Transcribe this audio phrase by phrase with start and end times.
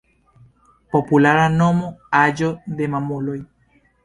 [0.95, 1.91] Populara nomo:
[2.21, 2.51] Aĝo
[2.81, 3.39] de Mamuloj.